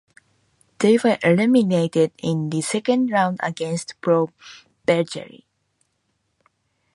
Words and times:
They 0.79 0.97
were 0.97 1.19
eliminated 1.23 2.11
in 2.17 2.49
the 2.49 2.61
second 2.61 3.11
round 3.11 3.39
against 3.43 4.01
Pro 4.01 4.31
Vercelli. 4.87 5.45